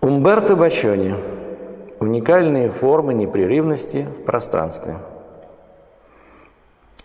[0.00, 1.16] Умберто Бачони.
[1.98, 4.98] Уникальные формы непрерывности в пространстве.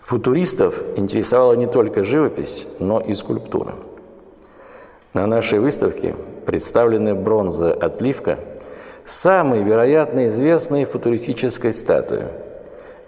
[0.01, 3.73] Футуристов интересовала не только живопись, но и скульптура.
[5.15, 8.37] На нашей выставке представлены бронза отливка
[9.05, 12.27] самой, вероятно, известной футуристической статуи.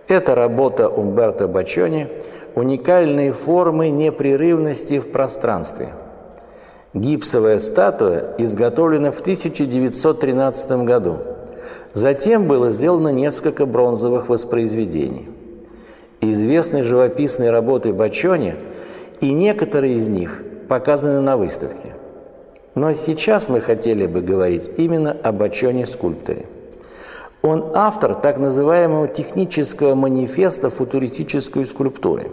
[0.07, 2.07] Это работа Умберто Бачони
[2.55, 5.93] «Уникальные формы непрерывности в пространстве».
[6.95, 11.19] Гипсовая статуя изготовлена в 1913 году.
[11.93, 15.29] Затем было сделано несколько бронзовых воспроизведений
[16.31, 18.55] известной живописной работы Бачони,
[19.21, 21.93] и некоторые из них показаны на выставке.
[22.73, 26.45] Но сейчас мы хотели бы говорить именно о Бачоне-скульпторе.
[27.41, 32.31] Он автор так называемого технического манифеста футуристической скульптуры.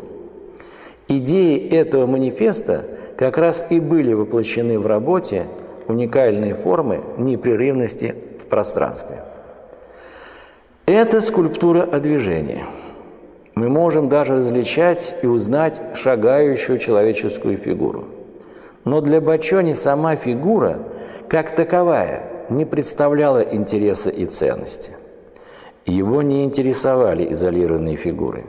[1.07, 2.85] Идеи этого манифеста
[3.17, 5.47] как раз и были воплощены в работе
[5.89, 9.23] уникальные формы непрерывности в пространстве.
[10.87, 12.65] Это скульптура о движении–
[13.55, 18.07] мы можем даже различать и узнать шагающую человеческую фигуру.
[18.85, 20.79] Но для Бачони сама фигура,
[21.29, 24.93] как таковая, не представляла интереса и ценности.
[25.85, 28.45] Его не интересовали изолированные фигуры,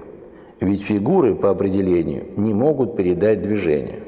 [0.61, 4.02] ведь фигуры по определению не могут передать движение.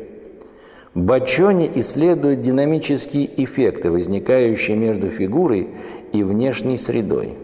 [0.95, 5.69] Бачони исследует динамические эффекты, возникающие между фигурой
[6.13, 7.35] и внешней средой.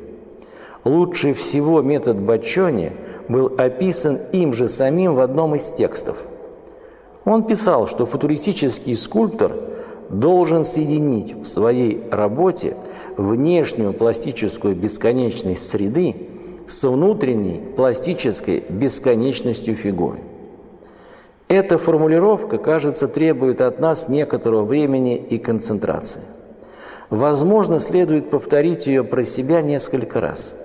[0.83, 2.93] Лучше всего метод Бачони–
[3.31, 6.17] был описан им же самим в одном из текстов.
[7.25, 9.55] Он писал, что футуристический скульптор
[10.09, 12.75] должен соединить в своей работе
[13.15, 16.15] внешнюю пластическую бесконечность среды
[16.67, 20.19] с внутренней пластической бесконечностью фигуры.
[21.51, 26.21] Эта формулировка, кажется, требует от нас некоторого времени и концентрации.
[27.09, 30.53] Возможно, следует повторить ее про себя несколько раз–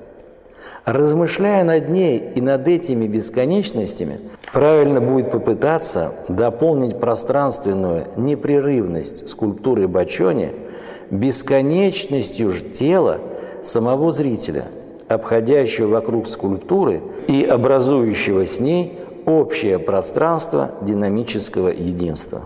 [0.86, 4.20] Размышляя над ней и над этими бесконечностями,
[4.52, 10.52] правильно будет попытаться дополнить пространственную непрерывность скульптуры Бачони
[11.10, 13.18] бесконечностью же тела
[13.64, 14.66] самого зрителя,
[15.08, 22.42] обходящего вокруг скульптуры и образующего с ней общее пространство динамического единства.